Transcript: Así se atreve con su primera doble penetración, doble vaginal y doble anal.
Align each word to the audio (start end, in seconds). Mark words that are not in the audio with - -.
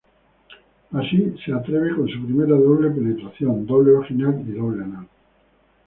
Así 0.93 1.35
se 1.45 1.53
atreve 1.53 1.95
con 1.95 2.09
su 2.09 2.25
primera 2.25 2.55
doble 2.57 2.89
penetración, 2.89 3.67
doble 3.67 3.91
vaginal 3.91 4.43
y 4.47 4.53
doble 4.53 4.83
anal. 4.83 5.05